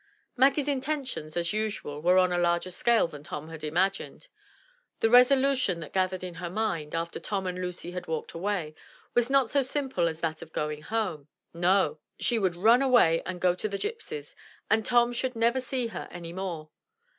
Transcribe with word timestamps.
Maggie's 0.35 0.67
intentions, 0.67 1.37
as 1.37 1.53
usual, 1.53 2.01
were 2.01 2.17
on 2.17 2.31
a 2.31 2.39
larger 2.39 2.71
scale 2.71 3.07
than 3.07 3.21
Tom 3.23 3.49
had 3.49 3.63
imagined. 3.63 4.29
The 4.99 5.11
resolution 5.11 5.79
that 5.81 5.93
gathered 5.93 6.23
in 6.23 6.33
her 6.41 6.49
mind, 6.49 6.95
after 6.95 7.19
Tom 7.19 7.45
and 7.45 7.61
Lucy 7.61 7.91
had 7.91 8.07
walked 8.07 8.31
away, 8.33 8.73
was 9.13 9.29
not 9.29 9.51
so 9.51 9.61
simple 9.61 10.07
as 10.07 10.19
that 10.21 10.41
of 10.41 10.51
going 10.53 10.81
home. 10.81 11.27
No! 11.53 11.99
she 12.17 12.39
would 12.39 12.55
run 12.55 12.81
away 12.81 13.21
and 13.27 13.39
go 13.39 13.53
to 13.53 13.69
the 13.69 13.77
gypsies, 13.77 14.33
and 14.71 14.83
Tom 14.83 15.13
should 15.13 15.35
never 15.35 15.61
see 15.61 15.85
her 15.89 16.07
any 16.11 16.33
more. 16.33 16.71